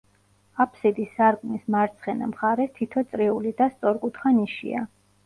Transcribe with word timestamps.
აფსიდის 0.63 1.11
სარკმლის 1.17 1.67
მარცხენა 1.75 2.29
მხარეს 2.31 2.71
თითო 2.79 3.05
წრიული 3.13 3.53
და 3.61 3.69
სწორკუთხა 3.75 4.33
ნიშია. 4.39 4.83